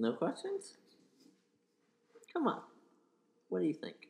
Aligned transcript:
No 0.00 0.12
questions? 0.12 0.78
Come 2.32 2.48
on. 2.48 2.62
What 3.50 3.60
do 3.60 3.66
you 3.66 3.74
think? 3.74 4.08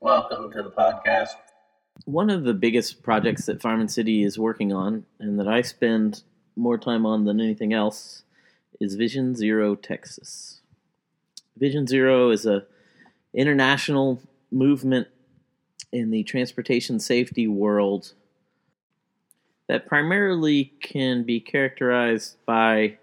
Welcome 0.00 0.50
to 0.50 0.64
the 0.64 0.70
podcast. 0.70 1.36
One 2.06 2.28
of 2.28 2.42
the 2.42 2.52
biggest 2.52 3.04
projects 3.04 3.46
that 3.46 3.62
Farm 3.62 3.78
and 3.78 3.88
City 3.88 4.24
is 4.24 4.36
working 4.36 4.72
on, 4.72 5.06
and 5.20 5.38
that 5.38 5.46
I 5.46 5.62
spend 5.62 6.24
more 6.56 6.76
time 6.76 7.06
on 7.06 7.24
than 7.24 7.40
anything 7.40 7.72
else, 7.72 8.24
is 8.80 8.96
Vision 8.96 9.36
Zero 9.36 9.76
Texas. 9.76 10.60
Vision 11.56 11.86
Zero 11.86 12.30
is 12.30 12.46
a 12.46 12.64
international 13.32 14.20
movement 14.50 15.06
in 15.92 16.10
the 16.10 16.24
transportation 16.24 16.98
safety 16.98 17.46
world 17.46 18.14
that 19.70 19.86
primarily 19.86 20.72
can 20.80 21.22
be 21.22 21.38
characterized 21.38 22.36
by 22.44 22.98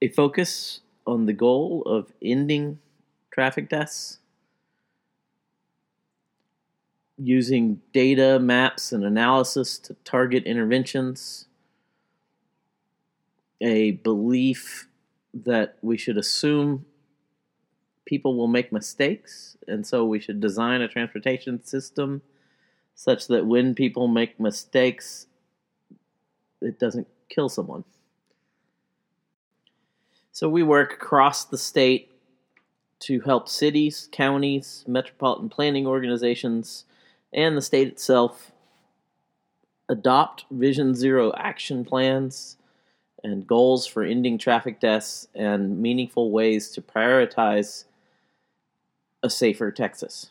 a 0.00 0.08
focus 0.08 0.80
on 1.06 1.26
the 1.26 1.32
goal 1.34 1.82
of 1.84 2.10
ending 2.22 2.78
traffic 3.30 3.68
deaths 3.68 4.18
using 7.18 7.82
data, 7.92 8.38
maps, 8.38 8.92
and 8.92 9.04
analysis 9.04 9.76
to 9.76 9.94
target 10.04 10.44
interventions, 10.44 11.44
a 13.60 13.90
belief 13.90 14.88
that 15.34 15.76
we 15.82 15.98
should 15.98 16.16
assume 16.16 16.86
people 18.06 18.38
will 18.38 18.48
make 18.48 18.72
mistakes, 18.72 19.58
and 19.68 19.86
so 19.86 20.02
we 20.02 20.18
should 20.18 20.40
design 20.40 20.80
a 20.80 20.88
transportation 20.88 21.62
system 21.62 22.22
such 22.96 23.28
that 23.28 23.46
when 23.46 23.74
people 23.74 24.08
make 24.08 24.40
mistakes, 24.40 25.26
it 26.60 26.80
doesn't 26.80 27.06
kill 27.28 27.48
someone. 27.48 27.84
So 30.32 30.48
we 30.48 30.62
work 30.62 30.94
across 30.94 31.44
the 31.44 31.58
state 31.58 32.10
to 33.00 33.20
help 33.20 33.48
cities, 33.48 34.08
counties, 34.10 34.82
metropolitan 34.88 35.50
planning 35.50 35.86
organizations, 35.86 36.84
and 37.32 37.56
the 37.56 37.62
state 37.62 37.88
itself 37.88 38.50
adopt 39.88 40.46
Vision 40.50 40.94
Zero 40.94 41.32
action 41.36 41.84
plans 41.84 42.56
and 43.22 43.46
goals 43.46 43.86
for 43.86 44.02
ending 44.02 44.38
traffic 44.38 44.80
deaths 44.80 45.28
and 45.34 45.80
meaningful 45.80 46.30
ways 46.30 46.70
to 46.70 46.80
prioritize 46.80 47.84
a 49.22 49.28
safer 49.28 49.70
Texas. 49.70 50.30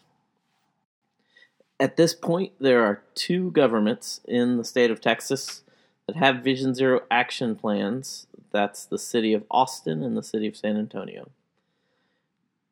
At 1.80 1.98
this 1.98 2.14
point, 2.14 2.54
there 2.60 2.84
are 2.86 3.04
two 3.16 3.52
governments 3.52 4.22
in 4.26 4.58
the 4.58 4.64
state 4.64 4.92
of 4.92 5.02
Texas 5.02 5.64
that 6.08 6.16
have 6.16 6.44
Vision 6.44 6.74
Zero 6.74 7.02
action 7.12 7.56
plans. 7.56 8.28
That's 8.52 8.86
the 8.86 8.98
city 8.98 9.34
of 9.34 9.44
Austin 9.52 10.02
and 10.02 10.16
the 10.16 10.24
city 10.24 10.48
of 10.48 10.56
San 10.56 10.78
Antonio. 10.78 11.30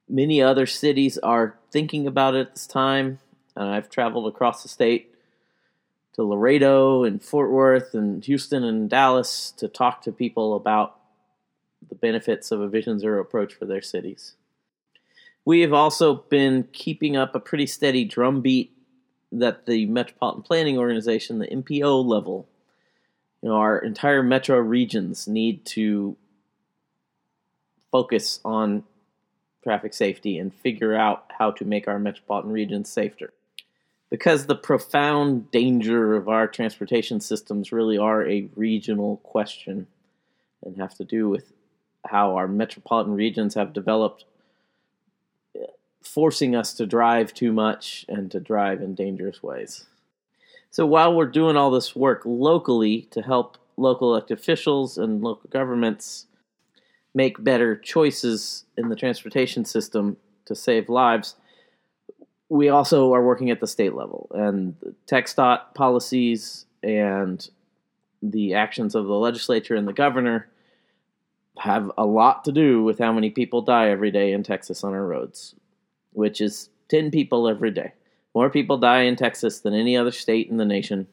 Many 0.08 0.42
other 0.42 0.66
cities 0.66 1.18
are 1.18 1.58
thinking 1.72 2.08
about 2.08 2.36
it 2.36 2.48
at 2.48 2.54
this 2.54 2.68
time. 2.68 3.20
And 3.56 3.70
I've 3.70 3.90
traveled 3.90 4.28
across 4.28 4.64
the 4.64 4.70
state 4.70 5.14
to 6.14 6.24
Laredo 6.24 7.04
and 7.04 7.22
Fort 7.22 7.52
Worth 7.52 7.94
and 7.94 8.24
Houston 8.24 8.64
and 8.64 8.90
Dallas 8.90 9.52
to 9.58 9.68
talk 9.68 10.02
to 10.04 10.12
people 10.12 10.56
about 10.56 10.98
the 11.90 11.96
benefits 11.96 12.52
of 12.52 12.62
a 12.62 12.68
Vision 12.68 13.00
Zero 13.00 13.20
approach 13.20 13.54
for 13.54 13.66
their 13.66 13.82
cities. 13.82 14.36
We 15.46 15.62
have 15.62 15.74
also 15.74 16.16
been 16.16 16.70
keeping 16.72 17.18
up 17.18 17.36
a 17.36 17.40
pretty 17.40 17.68
steady 17.68 18.06
drumbeat 18.06 18.72
that 19.40 19.66
the 19.66 19.86
Metropolitan 19.88 20.44
Planning 20.44 20.78
Organization, 20.78 21.40
the 21.40 21.48
MPO 21.48 22.06
level, 22.06 22.48
you 23.42 23.50
know, 23.50 23.56
our 23.56 23.78
entire 23.80 24.24
metro 24.24 24.58
regions 24.58 25.28
need 25.28 25.66
to 25.66 26.16
focus 27.92 28.40
on 28.46 28.84
traffic 29.64 29.94
safety 29.94 30.38
and 30.38 30.54
figure 30.54 30.96
out 30.96 31.26
how 31.38 31.52
to 31.52 31.66
make 31.66 31.88
our 31.88 32.00
metropolitan 32.00 32.52
regions 32.52 32.90
safer. 32.90 33.34
Because 34.10 34.46
the 34.46 34.56
profound 34.56 35.50
danger 35.52 36.16
of 36.16 36.30
our 36.30 36.48
transportation 36.48 37.20
systems 37.20 37.72
really 37.72 37.98
are 37.98 38.28
a 38.28 38.50
regional 38.56 39.18
question 39.18 39.88
and 40.64 40.78
have 40.78 40.96
to 40.96 41.04
do 41.04 41.30
with 41.30 41.52
how 42.06 42.36
our 42.36 42.48
metropolitan 42.48 43.14
regions 43.14 43.56
have 43.56 43.74
developed, 43.74 44.26
forcing 46.04 46.56
us 46.56 46.74
to 46.76 46.86
drive 46.86 47.34
too 47.34 47.52
much 47.52 48.06
and 48.08 48.30
to 48.32 48.40
drive 48.40 48.82
in 48.82 48.94
dangerous 48.94 49.42
ways. 49.42 49.86
So 50.70 50.86
while 50.86 51.14
we're 51.16 51.26
doing 51.26 51.56
all 51.56 51.72
this 51.72 51.96
work 51.96 52.22
locally 52.26 53.04
to 53.12 53.22
help 53.22 53.58
local 53.78 54.12
elected 54.12 54.40
officials 54.40 54.98
and 54.98 55.22
local 55.22 55.50
governments 55.50 56.28
make 57.14 57.44
better 57.44 57.76
choices 57.76 58.66
in 58.78 58.90
the 58.90 58.96
transportation 58.96 59.66
system 59.66 60.18
to 60.46 60.56
save 60.56 60.90
lives, 60.90 61.36
we 62.50 62.70
also 62.70 63.14
are 63.14 63.24
working 63.24 63.50
at 63.50 63.60
the 63.60 63.68
state 63.68 63.94
level, 63.94 64.30
and 64.34 64.76
the 64.82 64.94
TxDOT 65.08 65.74
policies 65.74 66.66
and 66.84 67.50
the 68.22 68.54
actions 68.54 68.96
of 68.96 69.06
the 69.06 69.14
legislature 69.14 69.76
and 69.76 69.88
the 69.88 69.94
governor 69.94 70.48
have 71.60 71.92
a 71.98 72.06
lot 72.06 72.44
to 72.46 72.52
do 72.52 72.84
with 72.84 73.00
how 73.00 73.12
many 73.12 73.30
people 73.30 73.62
die 73.62 73.90
every 73.90 74.12
day 74.12 74.32
in 74.32 74.44
Texas 74.44 74.84
on 74.84 74.94
our 74.94 75.06
roads, 75.06 75.56
which 76.14 76.42
is 76.42 76.70
10 76.90 77.12
people 77.12 77.48
every 77.48 77.72
day. 77.72 77.94
More 78.36 78.50
people 78.50 78.78
die 78.78 79.02
in 79.02 79.16
Texas 79.16 79.60
than 79.60 79.74
any 79.74 79.96
other 79.96 80.12
state 80.12 80.50
in 80.50 80.58
the 80.58 80.66
nation. 80.66 81.08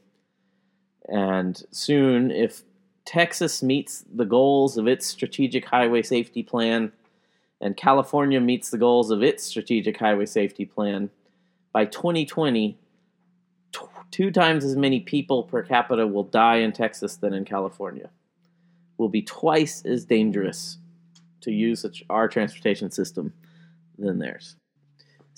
And 1.08 1.62
soon, 1.70 2.30
if 2.30 2.62
Texas 3.04 3.62
meets 3.62 4.04
the 4.14 4.24
goals 4.24 4.76
of 4.76 4.86
its 4.86 5.06
strategic 5.06 5.64
highway 5.64 6.02
safety 6.02 6.42
plan 6.42 6.92
and 7.60 7.76
California 7.76 8.40
meets 8.40 8.70
the 8.70 8.78
goals 8.78 9.10
of 9.10 9.22
its 9.22 9.44
strategic 9.44 9.98
highway 9.98 10.26
safety 10.26 10.64
plan, 10.64 11.10
by 11.72 11.84
2020, 11.84 12.78
t- 13.72 13.80
two 14.10 14.30
times 14.30 14.64
as 14.64 14.76
many 14.76 15.00
people 15.00 15.44
per 15.44 15.62
capita 15.62 16.06
will 16.06 16.24
die 16.24 16.56
in 16.56 16.72
Texas 16.72 17.16
than 17.16 17.34
in 17.34 17.44
California. 17.44 18.10
Will 18.96 19.08
be 19.08 19.22
twice 19.22 19.82
as 19.84 20.04
dangerous 20.04 20.78
to 21.42 21.50
use 21.50 21.84
our 22.08 22.28
transportation 22.28 22.90
system 22.90 23.32
than 23.98 24.18
theirs. 24.18 24.56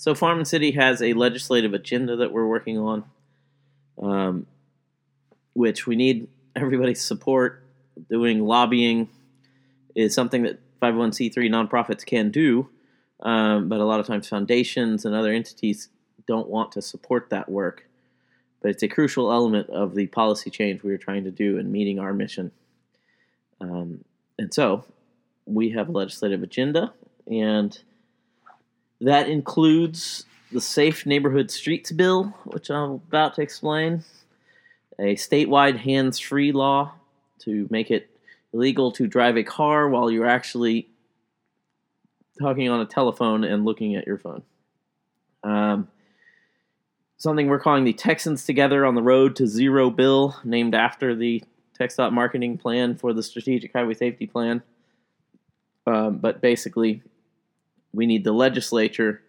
So, 0.03 0.13
Farm 0.13 0.43
City 0.43 0.71
has 0.71 1.01
a 1.01 1.13
legislative 1.13 1.73
agenda 1.73 2.17
that 2.17 2.33
we're 2.33 2.45
working 2.45 2.77
on, 2.77 3.05
um, 4.01 4.47
which 5.53 5.87
we 5.87 5.95
need 5.95 6.27
everybody's 6.57 7.01
support. 7.01 7.63
Doing 8.09 8.45
lobbying 8.45 9.07
is 9.95 10.13
something 10.13 10.43
that 10.43 10.59
501c3 10.81 11.49
nonprofits 11.49 12.05
can 12.05 12.31
do, 12.31 12.67
um, 13.21 13.69
but 13.69 13.79
a 13.79 13.85
lot 13.85 14.01
of 14.01 14.05
times 14.05 14.27
foundations 14.27 15.05
and 15.05 15.15
other 15.15 15.31
entities 15.31 15.87
don't 16.27 16.49
want 16.49 16.73
to 16.73 16.81
support 16.81 17.29
that 17.29 17.47
work. 17.47 17.87
But 18.61 18.71
it's 18.71 18.83
a 18.83 18.89
crucial 18.89 19.31
element 19.31 19.69
of 19.69 19.95
the 19.95 20.07
policy 20.07 20.49
change 20.49 20.83
we 20.83 20.91
are 20.91 20.97
trying 20.97 21.23
to 21.23 21.31
do 21.31 21.57
in 21.57 21.71
meeting 21.71 21.99
our 21.99 22.13
mission. 22.13 22.51
Um, 23.61 24.03
and 24.37 24.53
so 24.53 24.83
we 25.45 25.69
have 25.69 25.87
a 25.87 25.93
legislative 25.93 26.43
agenda, 26.43 26.91
and 27.25 27.79
that 29.03 29.29
includes 29.29 30.25
the 30.51 30.61
Safe 30.61 31.05
Neighborhood 31.05 31.51
Streets 31.51 31.91
Bill, 31.91 32.25
which 32.45 32.69
I'm 32.69 32.91
about 32.91 33.35
to 33.35 33.41
explain, 33.41 34.03
a 34.99 35.15
statewide 35.15 35.77
hands 35.77 36.19
free 36.19 36.51
law 36.51 36.93
to 37.39 37.67
make 37.69 37.91
it 37.91 38.09
illegal 38.53 38.91
to 38.93 39.07
drive 39.07 39.35
a 39.35 39.43
car 39.43 39.89
while 39.89 40.09
you're 40.09 40.27
actually 40.27 40.87
talking 42.39 42.69
on 42.69 42.79
a 42.79 42.85
telephone 42.85 43.43
and 43.43 43.65
looking 43.65 43.95
at 43.95 44.07
your 44.07 44.17
phone. 44.17 44.43
Um, 45.43 45.87
something 47.17 47.47
we're 47.47 47.59
calling 47.59 47.83
the 47.83 47.93
Texans 47.93 48.45
Together 48.45 48.85
on 48.85 48.95
the 48.95 49.01
Road 49.01 49.35
to 49.37 49.47
Zero 49.47 49.89
Bill, 49.89 50.35
named 50.43 50.75
after 50.75 51.15
the 51.15 51.43
TxDOT 51.79 52.11
marketing 52.11 52.57
plan 52.57 52.95
for 52.95 53.13
the 53.13 53.23
Strategic 53.23 53.73
Highway 53.73 53.95
Safety 53.95 54.27
Plan. 54.27 54.61
Um, 55.85 56.19
but 56.19 56.39
basically, 56.39 57.01
we 57.93 58.05
need 58.05 58.23
the 58.23 58.31
legislature 58.31 59.21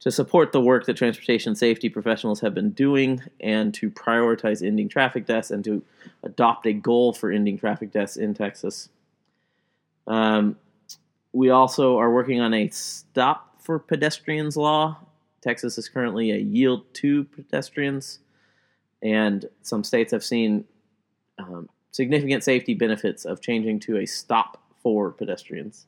to 0.00 0.10
support 0.10 0.52
the 0.52 0.60
work 0.60 0.86
that 0.86 0.96
transportation 0.96 1.54
safety 1.56 1.88
professionals 1.88 2.40
have 2.40 2.54
been 2.54 2.70
doing 2.70 3.20
and 3.40 3.74
to 3.74 3.90
prioritize 3.90 4.64
ending 4.64 4.88
traffic 4.88 5.26
deaths 5.26 5.50
and 5.50 5.64
to 5.64 5.82
adopt 6.22 6.66
a 6.66 6.72
goal 6.72 7.12
for 7.12 7.32
ending 7.32 7.58
traffic 7.58 7.90
deaths 7.90 8.16
in 8.16 8.32
Texas. 8.32 8.88
Um, 10.06 10.56
we 11.32 11.50
also 11.50 11.98
are 11.98 12.12
working 12.12 12.40
on 12.40 12.54
a 12.54 12.68
stop 12.68 13.60
for 13.60 13.78
pedestrians 13.78 14.56
law 14.56 14.98
Texas 15.40 15.78
is 15.78 15.88
currently 15.88 16.30
a 16.32 16.36
yield 16.36 16.92
to 16.94 17.24
pedestrians, 17.24 18.18
and 19.02 19.46
some 19.62 19.84
states 19.84 20.12
have 20.12 20.24
seen 20.24 20.64
um, 21.38 21.68
significant 21.92 22.42
safety 22.42 22.74
benefits 22.74 23.24
of 23.24 23.40
changing 23.40 23.80
to 23.80 23.98
a 23.98 24.06
stop 24.06 24.62
for 24.82 25.10
pedestrians. 25.10 25.86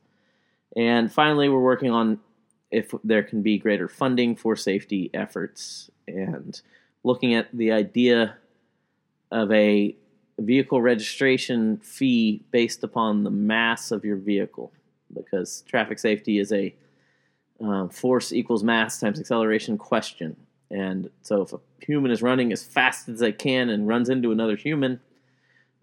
And 0.76 1.12
finally, 1.12 1.48
we're 1.48 1.60
working 1.60 1.90
on 1.90 2.20
if 2.70 2.94
there 3.02 3.22
can 3.22 3.42
be 3.42 3.58
greater 3.58 3.88
funding 3.88 4.36
for 4.36 4.54
safety 4.54 5.10
efforts 5.12 5.90
and 6.06 6.60
looking 7.02 7.34
at 7.34 7.48
the 7.52 7.72
idea 7.72 8.36
of 9.32 9.50
a 9.50 9.96
vehicle 10.38 10.80
registration 10.80 11.78
fee 11.78 12.42
based 12.50 12.82
upon 12.84 13.24
the 13.24 13.30
mass 13.30 13.90
of 13.90 14.04
your 14.04 14.16
vehicle 14.16 14.72
because 15.14 15.62
traffic 15.62 15.98
safety 15.98 16.38
is 16.38 16.52
a 16.52 16.74
um, 17.60 17.88
force 17.90 18.32
equals 18.32 18.62
mass 18.62 19.00
times 19.00 19.20
acceleration 19.20 19.76
question. 19.76 20.36
And 20.70 21.10
so 21.22 21.42
if 21.42 21.52
a 21.52 21.60
human 21.80 22.10
is 22.10 22.22
running 22.22 22.52
as 22.52 22.62
fast 22.62 23.08
as 23.08 23.18
they 23.18 23.32
can 23.32 23.70
and 23.70 23.88
runs 23.88 24.08
into 24.08 24.32
another 24.32 24.56
human, 24.56 25.00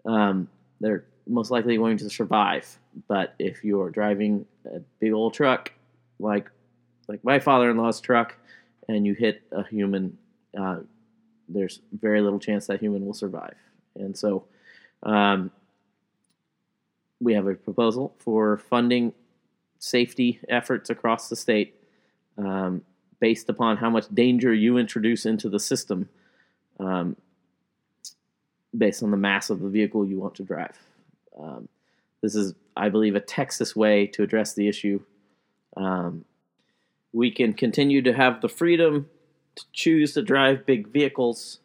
um, 0.04 0.48
they're 0.80 1.04
most 1.26 1.50
likely 1.50 1.76
going 1.76 1.98
to 1.98 2.10
survive. 2.10 2.78
But 3.06 3.34
if 3.38 3.62
you're 3.64 3.90
driving 3.90 4.46
a 4.64 4.80
big 4.98 5.12
old 5.12 5.34
truck, 5.34 5.72
like 6.18 6.50
like 7.06 7.22
my 7.24 7.38
father-in-law's 7.38 8.00
truck, 8.00 8.36
and 8.88 9.06
you 9.06 9.14
hit 9.14 9.42
a 9.52 9.66
human, 9.66 10.18
uh, 10.58 10.80
there's 11.48 11.80
very 11.92 12.20
little 12.20 12.38
chance 12.38 12.66
that 12.66 12.80
human 12.80 13.06
will 13.06 13.14
survive. 13.14 13.54
And 13.94 14.16
so, 14.16 14.44
um, 15.02 15.50
we 17.20 17.34
have 17.34 17.46
a 17.46 17.54
proposal 17.54 18.14
for 18.18 18.58
funding 18.58 19.12
safety 19.78 20.40
efforts 20.48 20.90
across 20.90 21.28
the 21.28 21.36
state 21.36 21.74
um, 22.36 22.82
based 23.20 23.48
upon 23.48 23.76
how 23.76 23.90
much 23.90 24.06
danger 24.12 24.52
you 24.52 24.78
introduce 24.78 25.26
into 25.26 25.48
the 25.48 25.58
system 25.58 26.08
um, 26.78 27.16
based 28.76 29.02
on 29.02 29.10
the 29.10 29.16
mass 29.16 29.50
of 29.50 29.60
the 29.60 29.68
vehicle 29.68 30.06
you 30.06 30.18
want 30.18 30.34
to 30.36 30.44
drive. 30.44 30.76
Um, 31.38 31.68
this 32.20 32.34
is, 32.34 32.54
I 32.78 32.88
believe, 32.88 33.16
a 33.16 33.20
Texas 33.20 33.74
way 33.74 34.06
to 34.06 34.22
address 34.22 34.54
the 34.54 34.68
issue. 34.68 35.00
Um, 35.76 36.24
we 37.12 37.32
can 37.32 37.52
continue 37.52 38.00
to 38.02 38.12
have 38.12 38.40
the 38.40 38.48
freedom 38.48 39.10
to 39.56 39.64
choose 39.72 40.14
to 40.14 40.22
drive 40.22 40.64
big 40.64 40.88
vehicles, 40.88 41.58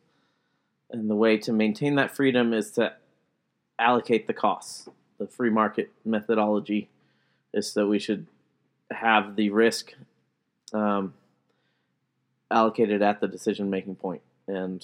and 0.90 1.10
the 1.10 1.16
way 1.16 1.38
to 1.38 1.54
maintain 1.54 1.96
that 1.96 2.16
freedom 2.16 2.52
is 2.52 2.72
to 2.72 2.94
allocate 3.78 4.26
the 4.26 4.34
costs. 4.34 4.90
The 5.20 5.28
free 5.28 5.52
market 5.52 5.92
methodology 6.04 6.90
is 7.54 7.74
that 7.76 7.86
we 7.86 8.00
should 8.00 8.26
have 8.90 9.36
the 9.36 9.52
risk 9.52 9.94
um, 10.74 11.14
allocated 12.50 13.04
at 13.04 13.22
the 13.22 13.28
decision 13.28 13.70
making 13.70 13.96
point, 13.98 14.24
and 14.48 14.84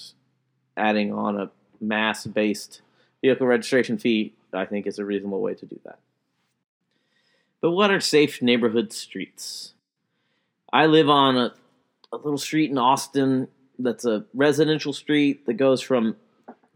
adding 0.76 1.12
on 1.12 1.40
a 1.40 1.50
mass 1.80 2.24
based 2.24 2.82
vehicle 3.20 3.48
registration 3.48 3.98
fee, 3.98 4.32
I 4.52 4.64
think, 4.64 4.86
is 4.86 5.00
a 5.00 5.04
reasonable 5.04 5.40
way 5.40 5.54
to 5.54 5.66
do 5.66 5.80
that. 5.84 5.98
But 7.60 7.72
what 7.72 7.90
are 7.90 8.00
safe 8.00 8.40
neighborhood 8.40 8.92
streets? 8.92 9.74
I 10.72 10.86
live 10.86 11.10
on 11.10 11.36
a, 11.36 11.54
a 12.12 12.16
little 12.16 12.38
street 12.38 12.70
in 12.70 12.78
Austin 12.78 13.48
that's 13.78 14.04
a 14.04 14.24
residential 14.34 14.92
street 14.92 15.46
that 15.46 15.54
goes 15.54 15.80
from 15.80 16.16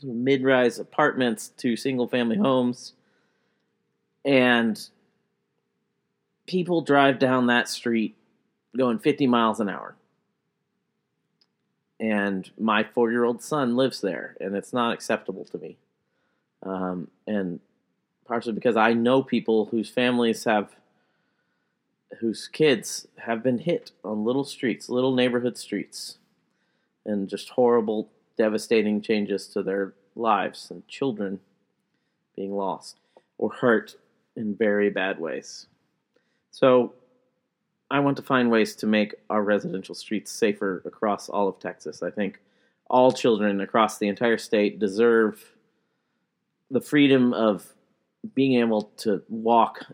mid 0.02 0.42
rise 0.42 0.78
apartments 0.78 1.48
to 1.58 1.76
single 1.76 2.08
family 2.08 2.36
homes. 2.36 2.92
And 4.24 4.80
people 6.46 6.82
drive 6.82 7.18
down 7.18 7.46
that 7.46 7.68
street 7.68 8.16
going 8.76 8.98
50 8.98 9.26
miles 9.26 9.60
an 9.60 9.68
hour. 9.68 9.96
And 12.00 12.50
my 12.58 12.82
four 12.82 13.10
year 13.10 13.24
old 13.24 13.42
son 13.42 13.76
lives 13.76 14.00
there, 14.00 14.36
and 14.40 14.56
it's 14.56 14.72
not 14.72 14.92
acceptable 14.92 15.44
to 15.46 15.58
me. 15.58 15.78
Um, 16.62 17.08
and 17.26 17.60
partially 18.24 18.52
because 18.52 18.76
I 18.76 18.92
know 18.92 19.22
people 19.22 19.66
whose 19.66 19.88
families 19.88 20.44
have, 20.44 20.74
whose 22.20 22.48
kids 22.48 23.06
have 23.18 23.42
been 23.42 23.58
hit 23.58 23.92
on 24.04 24.24
little 24.24 24.44
streets, 24.44 24.88
little 24.88 25.14
neighborhood 25.14 25.58
streets, 25.58 26.18
and 27.04 27.28
just 27.28 27.50
horrible, 27.50 28.08
devastating 28.36 29.00
changes 29.00 29.46
to 29.48 29.62
their 29.62 29.94
lives, 30.16 30.70
and 30.70 30.86
children 30.88 31.40
being 32.36 32.56
lost 32.56 32.98
or 33.38 33.50
hurt 33.50 33.96
in 34.36 34.54
very 34.54 34.90
bad 34.90 35.18
ways. 35.18 35.66
So 36.50 36.94
I 37.90 38.00
want 38.00 38.16
to 38.16 38.22
find 38.22 38.50
ways 38.50 38.74
to 38.76 38.86
make 38.86 39.14
our 39.30 39.42
residential 39.42 39.94
streets 39.94 40.30
safer 40.30 40.82
across 40.84 41.28
all 41.28 41.48
of 41.48 41.58
Texas. 41.58 42.02
I 42.02 42.10
think 42.10 42.40
all 42.88 43.12
children 43.12 43.60
across 43.60 43.98
the 43.98 44.08
entire 44.08 44.38
state 44.38 44.78
deserve 44.78 45.52
the 46.70 46.80
freedom 46.80 47.32
of 47.32 47.74
being 48.34 48.60
able 48.60 48.82
to 48.98 49.22
walk 49.28 49.86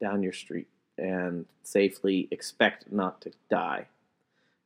down 0.00 0.22
your 0.22 0.32
street 0.32 0.68
and 0.98 1.46
safely 1.62 2.28
expect 2.30 2.92
not 2.92 3.20
to 3.22 3.32
die 3.50 3.86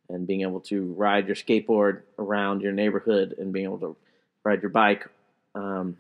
and 0.09 0.27
being 0.27 0.43
able 0.43 0.61
to 0.61 0.93
ride 0.95 1.27
your 1.27 1.37
skateboard 1.37 2.03
around 2.19 2.63
your 2.63 2.73
neighborhood 2.73 3.35
and 3.39 3.53
being 3.53 3.65
able 3.65 3.79
to 3.79 3.97
ride 4.45 4.63
your 4.63 4.71
bike 4.71 5.07
um, 5.55 5.97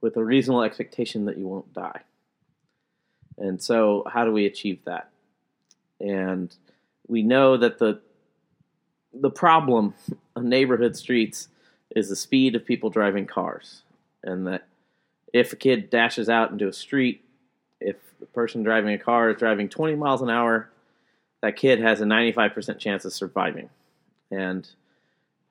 with 0.00 0.16
a 0.16 0.24
reasonable 0.24 0.62
expectation 0.62 1.24
that 1.24 1.38
you 1.38 1.46
won't 1.46 1.72
die. 1.72 2.00
And 3.36 3.60
so, 3.60 4.04
how 4.12 4.24
do 4.24 4.32
we 4.32 4.46
achieve 4.46 4.78
that? 4.84 5.10
And 6.00 6.54
we 7.08 7.22
know 7.22 7.56
that 7.56 7.78
the 7.78 8.00
the 9.12 9.30
problem 9.30 9.94
on 10.36 10.48
neighborhood 10.48 10.96
streets 10.96 11.48
is 11.94 12.08
the 12.08 12.16
speed 12.16 12.54
of 12.54 12.64
people 12.64 12.90
driving 12.90 13.26
cars, 13.26 13.82
and 14.22 14.46
that 14.46 14.66
if 15.34 15.52
a 15.52 15.56
kid 15.56 15.90
dashes 15.90 16.28
out 16.28 16.52
into 16.52 16.68
a 16.68 16.72
street, 16.72 17.24
if 17.80 17.96
the 18.20 18.26
person 18.26 18.62
driving 18.62 18.94
a 18.94 18.98
car 18.98 19.30
is 19.30 19.36
driving 19.36 19.68
20 19.68 19.96
miles 19.96 20.22
an 20.22 20.30
hour, 20.30 20.70
that 21.42 21.56
kid 21.56 21.80
has 21.80 22.00
a 22.00 22.04
95% 22.04 22.78
chance 22.78 23.04
of 23.04 23.12
surviving. 23.12 23.68
And 24.30 24.66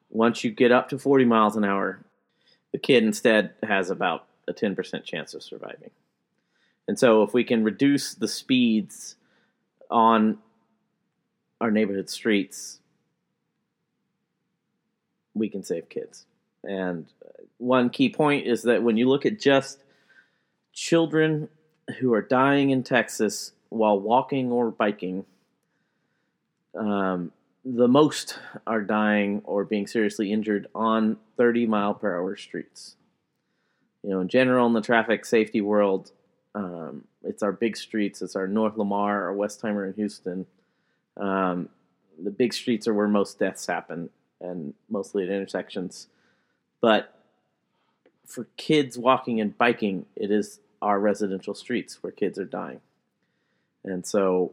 once 0.10 0.42
you 0.44 0.52
get 0.52 0.72
up 0.72 0.88
to 0.90 0.98
40 0.98 1.26
miles 1.26 1.58
an 1.58 1.66
hour, 1.66 2.00
the 2.72 2.80
kid 2.80 3.04
instead 3.04 3.52
has 3.62 3.90
about 3.90 4.26
a 4.48 4.54
10% 4.54 5.04
chance 5.04 5.34
of 5.34 5.44
surviving. 5.44 5.92
And 6.88 6.98
so, 6.98 7.22
if 7.24 7.34
we 7.34 7.44
can 7.44 7.64
reduce 7.64 8.14
the 8.14 8.28
speeds 8.28 9.16
on 9.90 10.38
our 11.62 11.72
neighborhood 11.72 12.10
streets, 12.10 12.80
we 15.34 15.50
can 15.50 15.64
save 15.64 15.88
kids. 15.90 16.26
And 16.64 17.06
one 17.58 17.90
key 17.90 18.10
point 18.10 18.48
is 18.48 18.64
that 18.64 18.84
when 18.84 18.98
you 18.98 19.10
look 19.10 19.26
at 19.26 19.40
just 19.40 19.80
children 20.74 21.50
who 22.00 22.14
are 22.14 22.22
dying 22.22 22.70
in 22.70 22.84
Texas 22.84 23.52
while 23.70 24.00
walking 24.00 24.52
or 24.52 24.72
biking, 24.72 25.26
um, 26.76 27.32
the 27.66 27.88
most 27.88 28.40
are 28.68 28.82
dying 28.82 29.42
or 29.46 29.64
being 29.64 29.88
seriously 29.88 30.32
injured 30.32 30.68
on 30.76 31.18
30 31.38 31.66
mile 31.68 31.94
per 31.94 32.16
hour 32.16 32.36
streets. 32.36 32.96
You 34.04 34.10
know, 34.10 34.20
in 34.20 34.28
general, 34.28 34.68
in 34.68 34.74
the 34.74 34.82
traffic 34.82 35.26
safety 35.26 35.62
world, 35.62 36.12
um, 36.56 37.06
it's 37.24 37.42
our 37.42 37.54
big 37.54 37.78
streets. 37.78 38.22
It's 38.22 38.36
our 38.36 38.48
North 38.48 38.78
Lamar, 38.78 39.30
our 39.30 39.36
Westheimer 39.36 39.88
in 39.88 39.94
Houston. 39.94 40.46
Um, 41.16 41.70
the 42.22 42.32
big 42.32 42.54
streets 42.54 42.88
are 42.88 42.94
where 42.94 43.08
most 43.08 43.40
deaths 43.40 43.66
happen, 43.66 44.10
and 44.42 44.74
mostly 44.90 45.24
at 45.24 45.30
intersections. 45.30 46.08
But 46.84 47.16
for 48.28 48.50
kids 48.58 48.98
walking 48.98 49.40
and 49.40 49.58
biking, 49.58 50.06
it 50.18 50.30
is 50.32 50.60
our 50.82 51.00
residential 51.00 51.54
streets 51.54 52.04
where 52.04 52.12
kids 52.12 52.38
are 52.38 52.44
dying. 52.44 52.82
And 53.86 54.06
so 54.06 54.52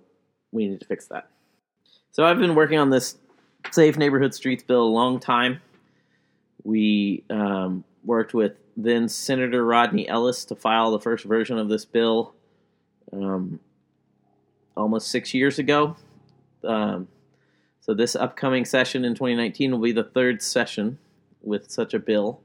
we 0.53 0.69
need 0.69 0.79
to 0.79 0.87
fix 0.87 1.09
that. 1.09 1.29
So 2.13 2.25
I've 2.25 2.39
been 2.39 2.55
working 2.55 2.79
on 2.79 2.91
this 2.91 3.19
Safe 3.73 3.99
Neighborhood 3.99 4.33
Streets 4.33 4.63
bill 4.63 4.85
a 4.85 4.85
long 4.85 5.19
time. 5.19 5.61
We 6.63 7.25
um, 7.31 7.83
worked 8.05 8.33
with 8.33 8.53
then 8.77 9.09
Senator 9.09 9.65
Rodney 9.65 10.09
Ellis 10.09 10.45
to 10.47 10.55
file 10.55 10.93
the 10.93 11.01
first 11.01 11.25
version 11.25 11.59
of 11.59 11.69
this 11.69 11.85
bill 11.85 12.33
um, 13.13 13.59
almost 14.77 15.09
six 15.09 15.35
years 15.35 15.59
ago. 15.59 15.97
Um, 16.63 17.09
so 17.81 17.93
this 17.93 18.15
upcoming 18.15 18.65
session 18.65 19.05
in 19.05 19.17
2019 19.17 19.73
will 19.73 19.81
be 19.81 19.91
the 19.91 20.05
third 20.05 20.43
session 20.43 20.99
with 21.43 21.71
such 21.71 21.95
a 21.95 21.99
bill, 21.99 22.41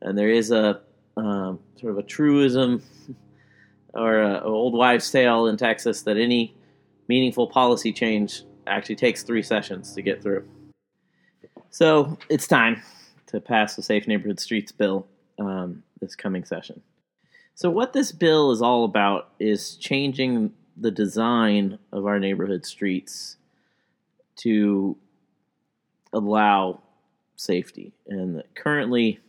and 0.00 0.16
there 0.16 0.30
is 0.30 0.50
a 0.50 0.80
um, 1.16 1.60
sort 1.76 1.92
of 1.92 1.98
a 1.98 2.02
truism 2.02 2.82
or 3.94 4.20
an 4.20 4.42
old 4.42 4.74
wives' 4.74 5.10
tale 5.10 5.46
in 5.46 5.56
Texas 5.56 6.02
that 6.02 6.16
any 6.16 6.54
meaningful 7.08 7.46
policy 7.46 7.92
change 7.92 8.42
actually 8.66 8.96
takes 8.96 9.22
three 9.22 9.42
sessions 9.42 9.92
to 9.94 10.02
get 10.02 10.22
through. 10.22 10.44
So 11.70 12.18
it's 12.28 12.46
time 12.46 12.82
to 13.26 13.40
pass 13.40 13.76
the 13.76 13.82
Safe 13.82 14.06
Neighborhood 14.06 14.40
Streets 14.40 14.72
bill 14.72 15.06
um, 15.38 15.82
this 16.00 16.14
coming 16.14 16.44
session. 16.44 16.80
So, 17.56 17.70
what 17.70 17.92
this 17.92 18.10
bill 18.12 18.50
is 18.50 18.62
all 18.62 18.84
about 18.84 19.30
is 19.38 19.76
changing 19.76 20.52
the 20.76 20.90
design 20.90 21.78
of 21.92 22.06
our 22.06 22.18
neighborhood 22.18 22.66
streets 22.66 23.36
to 24.36 24.96
allow 26.12 26.80
safety. 27.36 27.92
And 28.06 28.42
currently, 28.54 29.20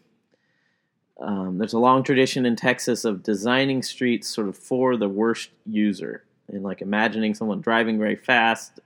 um, 1.20 1.58
there's 1.58 1.74
a 1.74 1.80
long 1.80 2.04
tradition 2.04 2.46
in 2.46 2.56
Texas 2.56 3.06
of 3.06 3.24
designing 3.24 3.82
streets 3.82 4.28
sort 4.28 4.48
of 4.48 4.58
for 4.58 4.98
the 4.98 5.10
worst 5.10 5.50
user, 5.66 6.24
and 6.48 6.64
like 6.64 6.82
imagining 6.82 7.34
someone 7.34 7.62
driving 7.62 7.98
very 7.98 8.16
fast, 8.16 8.80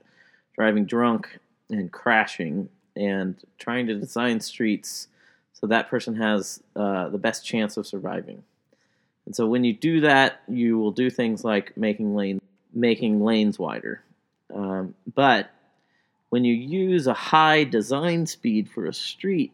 driving 0.54 0.84
drunk, 0.84 1.38
and 1.70 1.90
crashing, 1.90 2.68
and 2.96 3.36
trying 3.58 3.86
to 3.86 3.94
design 3.94 4.40
streets 4.40 5.08
so 5.52 5.66
that 5.66 5.90
person 5.90 6.14
has 6.16 6.62
uh, 6.76 7.08
the 7.08 7.18
best 7.18 7.44
chance 7.44 7.76
of 7.76 7.86
surviving. 7.86 8.42
And 9.26 9.36
so 9.36 9.46
when 9.46 9.62
you 9.64 9.74
do 9.74 10.00
that, 10.00 10.40
you 10.48 10.78
will 10.78 10.90
do 10.90 11.10
things 11.10 11.44
like 11.44 11.76
making 11.76 12.14
lane 12.14 12.40
making 12.72 13.22
lanes 13.22 13.58
wider. 13.58 14.02
Um, 14.54 14.94
but 15.14 15.50
when 16.30 16.44
you 16.44 16.54
use 16.54 17.06
a 17.06 17.14
high 17.14 17.64
design 17.64 18.26
speed 18.26 18.68
for 18.70 18.86
a 18.86 18.94
street, 18.94 19.52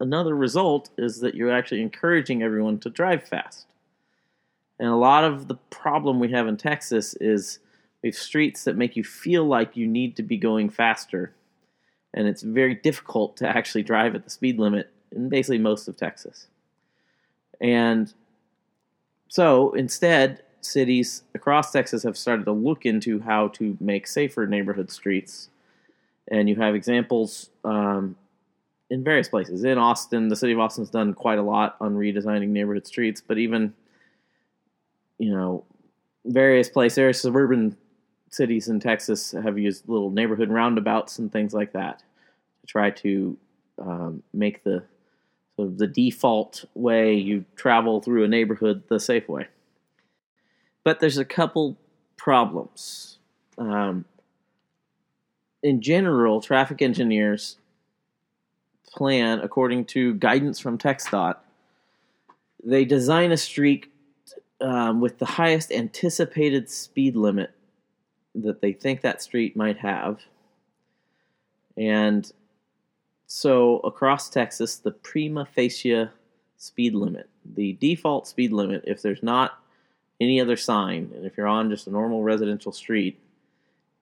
another 0.00 0.34
result 0.34 0.90
is 0.98 1.20
that 1.20 1.34
you're 1.34 1.52
actually 1.52 1.82
encouraging 1.82 2.42
everyone 2.42 2.78
to 2.80 2.90
drive 2.90 3.22
fast. 3.22 3.66
And 4.78 4.88
a 4.88 4.96
lot 4.96 5.22
of 5.22 5.46
the 5.48 5.54
problem 5.70 6.18
we 6.18 6.32
have 6.32 6.48
in 6.48 6.56
Texas 6.56 7.14
is 7.20 7.60
we 8.02 8.08
have 8.08 8.16
streets 8.16 8.64
that 8.64 8.76
make 8.76 8.96
you 8.96 9.04
feel 9.04 9.44
like 9.44 9.76
you 9.76 9.86
need 9.86 10.16
to 10.16 10.22
be 10.22 10.36
going 10.36 10.70
faster. 10.70 11.32
And 12.14 12.26
it's 12.26 12.42
very 12.42 12.74
difficult 12.74 13.36
to 13.36 13.48
actually 13.48 13.84
drive 13.84 14.14
at 14.14 14.24
the 14.24 14.30
speed 14.30 14.58
limit 14.58 14.90
in 15.12 15.28
basically 15.28 15.58
most 15.58 15.88
of 15.88 15.96
Texas. 15.96 16.48
And 17.60 18.12
so 19.28 19.72
instead, 19.74 20.42
cities 20.62 21.22
across 21.34 21.70
Texas 21.70 22.02
have 22.02 22.16
started 22.16 22.44
to 22.46 22.52
look 22.52 22.84
into 22.86 23.20
how 23.20 23.48
to 23.48 23.76
make 23.78 24.06
safer 24.06 24.46
neighborhood 24.46 24.90
streets. 24.90 25.48
And 26.30 26.48
you 26.48 26.56
have 26.56 26.74
examples 26.74 27.50
um, 27.64 28.16
in 28.90 29.02
various 29.02 29.28
places. 29.28 29.64
In 29.64 29.78
Austin, 29.78 30.28
the 30.28 30.36
city 30.36 30.52
of 30.52 30.60
Austin's 30.60 30.90
done 30.90 31.14
quite 31.14 31.38
a 31.38 31.42
lot 31.42 31.76
on 31.80 31.94
redesigning 31.94 32.48
neighborhood 32.48 32.86
streets, 32.86 33.20
but 33.20 33.38
even, 33.38 33.74
you 35.18 35.32
know, 35.32 35.64
various 36.24 36.68
places, 36.68 37.20
suburban 37.20 37.76
cities 38.30 38.68
in 38.68 38.80
Texas 38.80 39.32
have 39.32 39.58
used 39.58 39.88
little 39.88 40.10
neighborhood 40.10 40.48
roundabouts 40.48 41.18
and 41.18 41.30
things 41.30 41.52
like 41.52 41.72
that 41.72 42.02
to 42.60 42.66
try 42.66 42.90
to 42.90 43.36
um, 43.78 44.22
make 44.32 44.64
the 44.64 44.82
sort 45.56 45.68
of 45.68 45.78
the 45.78 45.86
default 45.86 46.64
way 46.74 47.14
you 47.14 47.44
travel 47.56 48.00
through 48.00 48.24
a 48.24 48.28
neighborhood 48.28 48.84
the 48.88 48.98
safe 48.98 49.28
way. 49.28 49.48
But 50.84 51.00
there's 51.00 51.18
a 51.18 51.24
couple 51.24 51.76
problems. 52.16 53.18
Um, 53.58 54.04
in 55.62 55.80
general, 55.80 56.40
traffic 56.40 56.82
engineers 56.82 57.56
plan 58.86 59.40
according 59.40 59.86
to 59.86 60.14
guidance 60.14 60.58
from 60.58 60.78
TxDOT. 60.78 61.36
They 62.64 62.84
design 62.84 63.32
a 63.32 63.36
street 63.36 63.92
um, 64.60 65.00
with 65.00 65.18
the 65.18 65.26
highest 65.26 65.72
anticipated 65.72 66.70
speed 66.70 67.16
limit 67.16 67.50
that 68.34 68.60
they 68.60 68.72
think 68.72 69.00
that 69.00 69.22
street 69.22 69.56
might 69.56 69.78
have. 69.78 70.20
And 71.76 72.30
so 73.26 73.78
across 73.78 74.28
Texas, 74.28 74.76
the 74.76 74.90
prima 74.90 75.46
facie 75.46 76.08
speed 76.58 76.94
limit, 76.94 77.28
the 77.54 77.72
default 77.74 78.28
speed 78.28 78.52
limit, 78.52 78.84
if 78.86 79.02
there's 79.02 79.22
not 79.22 79.58
any 80.20 80.40
other 80.40 80.56
sign, 80.56 81.10
and 81.14 81.26
if 81.26 81.36
you're 81.36 81.46
on 81.46 81.70
just 81.70 81.86
a 81.86 81.90
normal 81.90 82.22
residential 82.22 82.72
street, 82.72 83.18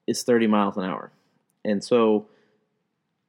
is 0.05 0.23
30 0.23 0.47
miles 0.47 0.77
an 0.77 0.83
hour. 0.83 1.11
And 1.63 1.83
so 1.83 2.27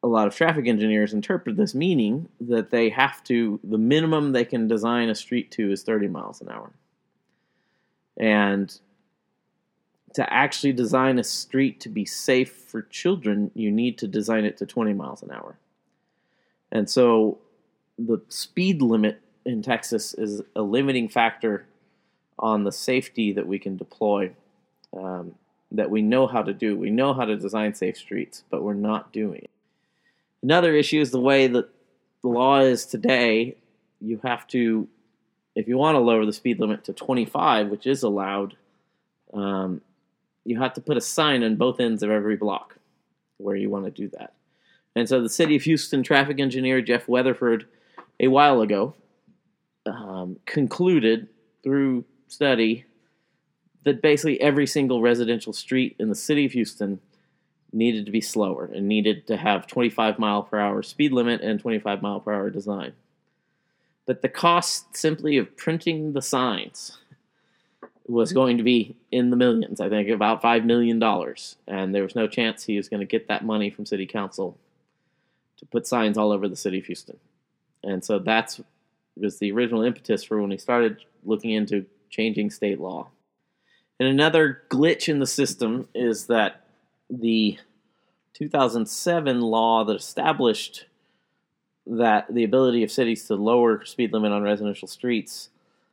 a 0.03 0.09
lot 0.09 0.27
of 0.27 0.35
traffic 0.35 0.67
engineers 0.67 1.13
interpret 1.13 1.57
this 1.57 1.75
meaning 1.75 2.29
that 2.41 2.71
they 2.71 2.89
have 2.91 3.23
to, 3.25 3.61
the 3.63 3.79
minimum 3.79 4.33
they 4.33 4.45
can 4.45 4.67
design 4.67 5.09
a 5.09 5.15
street 5.15 5.51
to 5.53 5.71
is 5.71 5.83
30 5.83 6.09
miles 6.09 6.41
an 6.41 6.49
hour. 6.49 6.73
And 8.17 8.77
to 10.15 10.33
actually 10.33 10.73
design 10.73 11.19
a 11.19 11.25
street 11.25 11.81
to 11.81 11.89
be 11.89 12.05
safe 12.05 12.53
for 12.53 12.83
children, 12.83 13.51
you 13.55 13.71
need 13.71 13.97
to 13.99 14.09
design 14.09 14.45
it 14.45 14.57
to 14.59 14.67
20 14.67 14.93
miles 14.93 15.23
an 15.23 15.31
hour. 15.31 15.57
And 16.71 16.89
so 16.89 17.39
the 17.99 18.21
speed 18.29 18.83
limit 18.83 19.21
in 19.45 19.63
Texas 19.63 20.15
is 20.15 20.43
a 20.57 20.63
limiting 20.63 21.09
factor 21.09 21.67
on 22.39 22.65
the 22.65 22.73
safety 22.73 23.33
that 23.33 23.47
we 23.47 23.59
can 23.59 23.77
deploy, 23.77 24.33
um, 24.97 25.35
that 25.73 25.91
we 25.91 26.03
know 26.03 26.27
how 26.27 26.43
to 26.43 26.53
do. 26.53 26.77
We 26.77 26.91
know 26.91 27.15
how 27.15 27.25
to 27.25 27.37
design 27.37 27.75
safe 27.75 27.97
streets, 27.97 28.45
but 28.51 28.63
we're 28.63 28.75
not 28.75 29.13
doing 29.13 29.41
it. 29.43 29.51
Another 30.43 30.75
issue 30.75 31.01
is 31.01 31.11
the 31.11 31.21
way 31.21 31.47
that 31.47 31.69
the 32.23 32.29
law 32.29 32.61
is 32.61 32.85
today. 32.85 33.57
You 34.01 34.21
have 34.23 34.47
to, 34.49 34.89
if 35.55 35.69
you 35.69 35.79
want 35.79 35.95
to 35.97 36.01
lower 36.01 36.27
the 36.27 36.33
speed 36.33 36.61
limit 36.61 36.85
to 36.85 36.93
25, 36.93 37.69
which 37.69 37.87
is 37.87 38.03
allowed, 38.03 38.57
um, 39.33 39.81
you 40.45 40.61
have 40.61 40.75
to 40.75 40.81
put 40.81 40.97
a 40.97 41.01
sign 41.01 41.43
on 41.43 41.57
both 41.57 41.81
ends 41.81 42.03
of 42.03 42.11
every 42.11 42.37
block 42.37 42.77
where 43.39 43.57
you 43.57 43.71
want 43.71 43.85
to 43.87 43.91
do 43.91 44.09
that. 44.19 44.35
And 44.95 45.09
so 45.09 45.23
the 45.23 45.29
city 45.29 45.57
of 45.57 45.63
Houston 45.63 46.03
traffic 46.03 46.39
engineer 46.39 46.83
Jeff 46.83 47.09
Weatherford, 47.09 47.67
a 48.21 48.29
while 48.29 48.61
ago, 48.61 48.95
um, 49.87 50.39
concluded 50.45 51.29
through 51.63 52.05
study 52.29 52.85
that 53.85 54.03
basically 54.03 54.41
every 54.41 54.67
single 54.67 55.01
residential 55.01 55.53
street 55.53 55.97
in 55.99 56.09
the 56.09 56.15
city 56.15 56.45
of 56.45 56.53
Houston 56.53 57.01
needed 57.73 58.05
to 58.07 58.13
be 58.13 58.21
slower 58.21 58.71
and 58.73 58.87
needed 58.87 59.27
to 59.27 59.37
have 59.37 59.67
25 59.67 60.19
mile 60.19 60.43
per 60.43 60.59
hour 60.59 60.83
speed 60.83 61.13
limit 61.13 61.41
and 61.41 61.61
25 61.61 62.03
mile 62.03 62.21
per 62.21 62.33
hour 62.33 62.51
design. 62.51 62.93
But 64.07 64.23
the 64.23 64.29
cost 64.29 64.97
simply 64.97 65.37
of 65.39 65.57
printing 65.57 66.13
the 66.13 66.23
signs 66.23 66.99
was 68.07 68.33
going 68.33 68.59
to 68.59 68.65
be 68.65 68.97
in 69.11 69.31
the 69.31 69.37
millions, 69.37 69.81
I 69.81 69.89
think 69.89 70.09
about 70.09 70.43
$5 70.43 70.65
million. 70.65 71.03
And 71.69 71.95
there 71.95 72.03
was 72.03 72.17
no 72.17 72.27
chance 72.27 72.65
he 72.65 72.77
was 72.77 72.89
going 72.89 73.01
to 73.01 73.07
get 73.07 73.29
that 73.29 73.45
money 73.45 73.71
from 73.71 73.87
city 73.87 74.07
council 74.07 74.59
to 75.59 75.67
put 75.67 75.87
signs 75.87 76.19
all 76.19 76.33
over 76.33 76.49
the 76.49 76.57
city 76.57 76.79
of 76.79 76.87
Houston. 76.87 77.19
And 77.85 78.05
so 78.05 78.19
that's 78.19 78.61
was 79.17 79.39
the 79.39 79.53
original 79.53 79.83
impetus 79.83 80.25
for 80.25 80.41
when 80.41 80.51
he 80.51 80.59
started 80.59 81.05
looking 81.25 81.51
into 81.51 81.85
changing 82.11 82.51
state 82.51 82.81
law. 82.81 83.09
And 84.03 84.11
another 84.11 84.63
glitch 84.69 85.09
in 85.09 85.21
the 85.21 85.29
system 85.29 85.87
is 85.95 86.27
that 86.27 86.65
the 87.09 87.57
2007 88.35 89.41
law 89.41 89.85
that 89.85 89.95
established 89.95 90.87
that 91.87 92.27
the 92.35 92.43
ability 92.43 92.83
of 92.83 92.91
cities 92.91 93.29
to 93.29 93.37
lower 93.37 93.85
speed 93.85 94.13
limit 94.13 94.33
on 94.33 94.43
residential 94.43 94.89
streets 94.89 95.51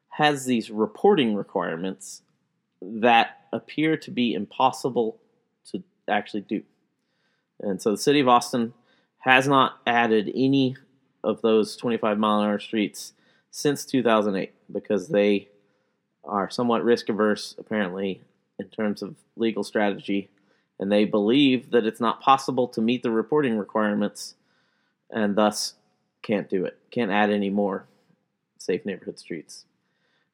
has 0.10 0.46
these 0.46 0.72
reporting 0.72 1.36
requirements 1.36 2.24
that 2.82 3.42
appear 3.54 3.96
to 3.98 4.10
be 4.10 4.34
impossible 4.34 5.20
to 5.66 5.84
actually 6.08 6.42
do. 6.42 6.64
And 7.60 7.80
so 7.80 7.92
the 7.92 7.98
city 7.98 8.22
of 8.22 8.28
Austin 8.28 8.74
has 9.20 9.48
not 9.48 9.82
added 9.86 10.32
any 10.34 10.76
of 11.24 11.44
those 11.44 11.76
25 11.76 12.18
mile 12.18 12.40
an 12.40 12.50
hour 12.50 12.60
streets 12.60 13.14
since 13.52 13.86
2008 13.86 14.52
because 14.72 15.10
they 15.10 15.50
are 16.24 16.50
somewhat 16.50 16.84
risk 16.84 17.10
averse, 17.10 17.56
apparently, 17.58 18.22
in 18.60 18.68
terms 18.68 19.02
of 19.02 19.16
legal 19.36 19.64
strategy 19.64 20.30
and 20.80 20.92
they 20.92 21.04
believe 21.06 21.72
that 21.72 21.86
it's 21.86 22.00
not 22.00 22.22
possible 22.22 22.68
to 22.70 22.82
meet 22.82 23.04
the 23.04 23.12
reporting 23.12 23.58
requirements 23.58 24.36
and 25.12 25.36
thus 25.36 25.74
can't 26.22 26.50
do 26.50 26.66
it, 26.66 26.78
can't 26.90 27.12
add 27.12 27.30
any 27.30 27.50
more 27.50 27.86
safe 28.58 28.86
neighborhood 28.86 29.20
streets. 29.20 29.66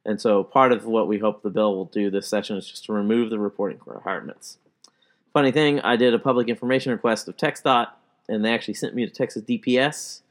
And 0.06 0.22
so 0.22 0.44
part 0.44 0.72
of 0.72 0.86
what 0.86 1.08
we 1.08 1.18
hope 1.18 1.42
the 1.42 1.50
bill 1.50 1.76
will 1.76 1.86
do 1.86 2.12
this 2.12 2.28
session 2.28 2.58
is 2.58 2.70
just 2.70 2.86
to 2.86 2.94
remove 2.94 3.32
the 3.32 3.40
reporting 3.40 3.80
requirements. 3.86 4.60
Funny 5.34 5.52
thing, 5.52 5.80
I 5.80 5.96
did 5.96 6.14
a 6.14 6.20
public 6.20 6.48
information 6.48 6.92
request 6.92 7.28
of 7.28 7.36
TxDOT, 7.36 7.88
and 8.30 8.46
they 8.46 8.54
actually 8.54 8.76
sent 8.76 8.94
me 8.94 9.06
to 9.06 9.12
Texas 9.12 9.44
DPS 9.44 10.22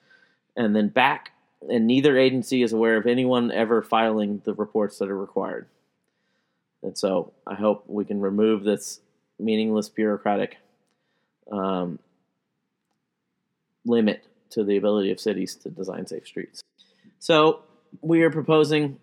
and 0.56 0.74
then 0.74 0.88
back, 0.88 1.32
and 1.68 1.86
neither 1.86 2.18
agency 2.18 2.62
is 2.62 2.72
aware 2.72 2.96
of 2.96 3.06
anyone 3.06 3.50
ever 3.50 3.82
filing 3.82 4.42
the 4.44 4.54
reports 4.54 4.98
that 4.98 5.08
are 5.08 5.18
required. 5.18 5.66
And 6.82 6.96
so 6.96 7.32
I 7.46 7.54
hope 7.54 7.84
we 7.86 8.04
can 8.04 8.20
remove 8.20 8.62
this 8.64 9.00
meaningless 9.38 9.88
bureaucratic 9.88 10.58
um, 11.50 11.98
limit 13.84 14.24
to 14.50 14.64
the 14.64 14.76
ability 14.76 15.10
of 15.10 15.18
cities 15.18 15.54
to 15.56 15.70
design 15.70 16.06
safe 16.06 16.26
streets. 16.26 16.62
So 17.18 17.62
we 18.02 18.22
are 18.22 18.30
proposing 18.30 18.98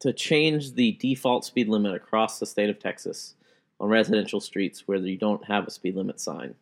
to 0.00 0.12
change 0.12 0.74
the 0.74 0.92
default 0.92 1.44
speed 1.44 1.68
limit 1.68 1.94
across 1.94 2.38
the 2.38 2.46
state 2.46 2.70
of 2.70 2.78
Texas 2.78 3.34
on 3.80 3.88
residential 3.88 4.40
streets 4.40 4.86
where 4.86 4.98
you 4.98 5.16
don't 5.16 5.44
have 5.44 5.66
a 5.66 5.70
speed 5.70 5.96
limit 5.96 6.20
sign. 6.20 6.54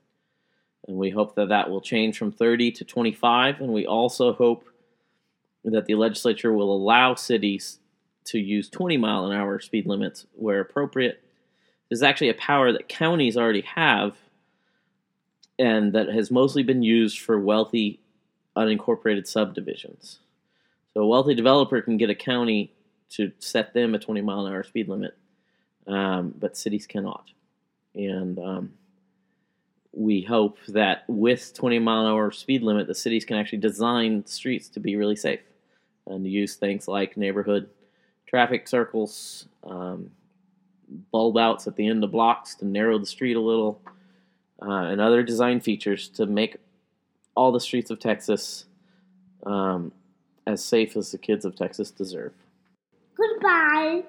And 0.87 0.97
we 0.97 1.11
hope 1.11 1.35
that 1.35 1.49
that 1.49 1.69
will 1.69 1.81
change 1.81 2.17
from 2.17 2.33
30 2.33 2.73
to 2.73 2.85
25. 2.85 3.61
And 3.61 3.73
we 3.73 3.87
also 3.87 4.33
hope 4.33 4.65
that 5.65 5.87
the 5.87 5.95
legislature 5.95 6.53
will 6.53 6.75
allow 6.75 7.15
cities 7.15 7.79
to 8.25 8.39
use 8.39 8.69
20 8.69 8.97
mile 8.97 9.27
an 9.27 9.37
hour 9.37 9.61
speed 9.61 9.87
limits 9.87 10.27
where 10.35 10.61
appropriate 10.61 11.23
is 11.91 12.03
actually 12.03 12.29
a 12.29 12.35
power 12.35 12.73
that 12.73 12.89
counties 12.89 13.37
already 13.37 13.63
have 13.63 14.17
and 15.59 15.93
that 15.93 16.09
has 16.09 16.31
mostly 16.31 16.63
been 16.63 16.83
used 16.83 17.19
for 17.19 17.39
wealthy 17.39 18.01
unincorporated 18.57 19.27
subdivisions. 19.27 20.21
So 20.95 21.03
a 21.03 21.07
wealthy 21.07 21.35
developer 21.35 21.81
can 21.83 21.97
get 21.97 22.11
a 22.11 22.15
county 22.15 22.73
to 23.11 23.33
set 23.39 23.75
them 23.75 23.95
a 23.95 23.99
20 23.99 24.23
mile 24.23 24.47
an 24.47 24.53
hour 24.53 24.63
speed 24.63 24.89
limit, 24.89 25.17
um, 25.87 26.35
but 26.39 26.57
cities 26.57 26.87
cannot. 26.87 27.25
And 27.95 28.39
um, 28.39 28.73
we 29.93 30.23
hope 30.23 30.59
that 30.69 31.05
with 31.09 31.53
20 31.55 31.79
mile 31.81 32.07
an 32.07 32.13
hour 32.13 32.31
speed 32.31 32.63
limit, 32.63 32.87
the 32.87 32.95
cities 32.95 33.25
can 33.25 33.37
actually 33.37 33.59
design 33.59 34.25
streets 34.27 34.69
to 34.71 34.81
be 34.81 34.97
really 34.97 35.17
safe 35.17 35.41
and 36.07 36.27
use 36.27 36.57
things 36.57 36.89
like 36.89 37.17
neighborhood 37.17 37.69
traffic 38.27 38.69
circles, 38.69 39.47
um, 39.65 40.11
bulb 41.11 41.37
outs 41.37 41.67
at 41.67 41.77
the 41.77 41.87
end 41.87 42.03
of 42.05 42.13
blocks 42.13 42.55
to 42.57 42.67
narrow 42.67 42.99
the 42.99 43.07
street 43.07 43.37
a 43.37 43.41
little, 43.41 43.81
uh, 44.63 44.85
and 44.85 45.01
other 45.01 45.23
design 45.23 45.61
features 45.61 46.09
to 46.09 46.27
make 46.27 46.57
all 47.35 47.53
the 47.53 47.61
streets 47.61 47.91
of 47.91 47.99
Texas 47.99 48.67
um, 49.47 49.93
as 50.47 50.65
safe 50.65 50.97
as 50.97 51.11
the 51.13 51.19
kids 51.19 51.45
of 51.45 51.57
Texas 51.57 51.91
deserve. 51.91 52.33
Goodbye. 53.17 54.05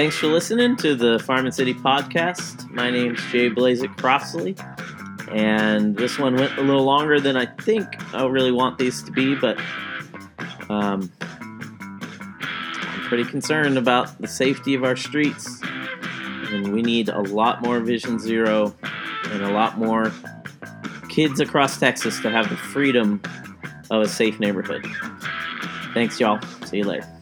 Thanks 0.00 0.16
for 0.16 0.28
listening 0.28 0.76
to 0.76 0.94
the 0.94 1.18
Farm 1.18 1.44
and 1.44 1.54
City 1.54 1.74
podcast. 1.74 2.70
My 2.70 2.90
name's 2.90 3.22
Jay 3.30 3.50
Blazek 3.50 3.98
Crossley, 3.98 4.56
and 5.30 5.94
this 5.94 6.18
one 6.18 6.36
went 6.36 6.56
a 6.56 6.62
little 6.62 6.84
longer 6.84 7.20
than 7.20 7.36
I 7.36 7.44
think 7.44 7.86
I 8.14 8.24
really 8.24 8.50
want 8.50 8.78
these 8.78 9.02
to 9.02 9.12
be, 9.12 9.34
but 9.34 9.58
um, 10.70 11.12
I'm 11.20 13.02
pretty 13.08 13.24
concerned 13.24 13.76
about 13.76 14.18
the 14.22 14.26
safety 14.26 14.72
of 14.72 14.84
our 14.84 14.96
streets, 14.96 15.60
and 16.48 16.72
we 16.72 16.80
need 16.80 17.10
a 17.10 17.20
lot 17.20 17.60
more 17.60 17.78
Vision 17.78 18.18
Zero 18.18 18.74
and 19.24 19.42
a 19.42 19.52
lot 19.52 19.76
more 19.76 20.10
kids 21.10 21.40
across 21.40 21.78
Texas 21.78 22.18
to 22.20 22.30
have 22.30 22.48
the 22.48 22.56
freedom 22.56 23.20
of 23.90 24.00
a 24.00 24.08
safe 24.08 24.40
neighborhood. 24.40 24.86
Thanks, 25.92 26.18
y'all. 26.18 26.40
See 26.64 26.78
you 26.78 26.84
later. 26.84 27.19